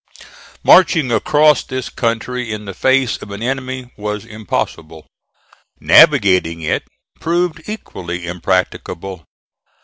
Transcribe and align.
Marching 0.63 1.11
across 1.11 1.63
this 1.63 1.87
country 1.89 2.51
in 2.51 2.65
the 2.65 2.73
face 2.73 3.17
of 3.21 3.29
an 3.29 3.43
enemy 3.43 3.91
was 3.95 4.25
impossible; 4.25 5.05
navigating 5.79 6.61
it 6.63 6.81
proved 7.19 7.61
equally 7.69 8.25
impracticable. 8.25 9.25